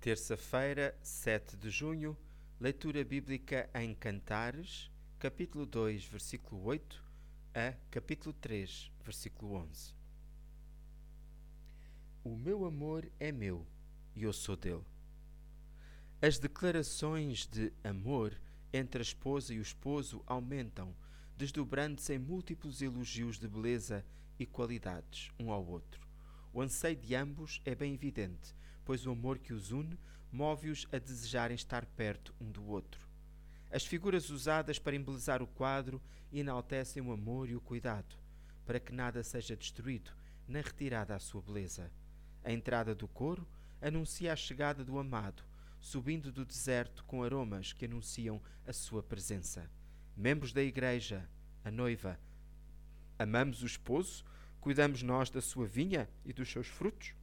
Terça-feira, 0.00 0.96
7 1.02 1.56
de 1.56 1.70
junho, 1.70 2.16
leitura 2.60 3.04
bíblica 3.04 3.68
em 3.74 3.92
Cantares, 3.96 4.92
capítulo 5.18 5.66
2, 5.66 6.04
versículo 6.04 6.62
8 6.66 7.04
a 7.52 7.72
capítulo 7.90 8.32
3, 8.32 8.92
versículo 9.02 9.54
11. 9.54 9.92
O 12.22 12.36
meu 12.36 12.64
amor 12.64 13.10
é 13.18 13.32
meu 13.32 13.66
e 14.14 14.22
eu 14.22 14.32
sou 14.32 14.54
dele. 14.54 14.84
As 16.22 16.38
declarações 16.38 17.44
de 17.44 17.72
amor 17.82 18.40
entre 18.72 19.00
a 19.00 19.02
esposa 19.02 19.52
e 19.52 19.58
o 19.58 19.62
esposo 19.62 20.22
aumentam, 20.28 20.94
desdobrando-se 21.36 22.14
em 22.14 22.20
múltiplos 22.20 22.82
elogios 22.82 23.36
de 23.36 23.48
beleza 23.48 24.06
e 24.38 24.46
qualidades 24.46 25.32
um 25.40 25.50
ao 25.50 25.66
outro. 25.66 26.07
O 26.52 26.60
anseio 26.60 26.96
de 26.96 27.14
ambos 27.14 27.60
é 27.64 27.74
bem 27.74 27.94
evidente, 27.94 28.54
pois 28.84 29.06
o 29.06 29.10
amor 29.10 29.38
que 29.38 29.52
os 29.52 29.70
une 29.70 29.98
move-os 30.32 30.86
a 30.92 30.98
desejarem 30.98 31.54
estar 31.54 31.84
perto 31.86 32.34
um 32.40 32.50
do 32.50 32.66
outro. 32.66 33.06
As 33.70 33.84
figuras 33.84 34.30
usadas 34.30 34.78
para 34.78 34.96
embelezar 34.96 35.42
o 35.42 35.46
quadro 35.46 36.00
enaltecem 36.32 37.02
o 37.02 37.12
amor 37.12 37.48
e 37.48 37.54
o 37.54 37.60
cuidado, 37.60 38.16
para 38.64 38.80
que 38.80 38.92
nada 38.92 39.22
seja 39.22 39.56
destruído, 39.56 40.10
nem 40.46 40.62
retirada 40.62 41.14
a 41.14 41.18
sua 41.18 41.42
beleza. 41.42 41.90
A 42.42 42.52
entrada 42.52 42.94
do 42.94 43.06
coro 43.06 43.46
anuncia 43.80 44.32
a 44.32 44.36
chegada 44.36 44.84
do 44.84 44.98
amado, 44.98 45.42
subindo 45.80 46.32
do 46.32 46.44
deserto 46.44 47.04
com 47.04 47.22
aromas 47.22 47.72
que 47.72 47.84
anunciam 47.84 48.40
a 48.66 48.72
sua 48.72 49.02
presença. 49.02 49.70
Membros 50.16 50.52
da 50.52 50.62
Igreja, 50.62 51.28
a 51.64 51.70
noiva, 51.70 52.18
amamos 53.18 53.62
o 53.62 53.66
esposo? 53.66 54.24
Cuidamos 54.60 55.02
nós 55.02 55.30
da 55.30 55.40
sua 55.40 55.66
vinha 55.66 56.08
e 56.24 56.32
dos 56.32 56.50
seus 56.50 56.66
frutos? 56.66 57.14